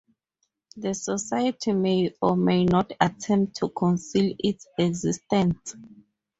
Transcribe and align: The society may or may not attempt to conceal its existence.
The 0.77 0.95
society 0.95 1.73
may 1.73 2.11
or 2.23 2.35
may 2.35 2.65
not 2.65 2.91
attempt 2.99 3.57
to 3.57 3.69
conceal 3.69 4.35
its 4.39 4.67
existence. 4.79 5.75